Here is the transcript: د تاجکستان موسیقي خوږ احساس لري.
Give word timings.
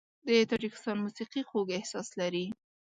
د 0.27 0.29
تاجکستان 0.49 0.95
موسیقي 1.05 1.41
خوږ 1.49 1.67
احساس 1.77 2.07
لري. 2.19 2.45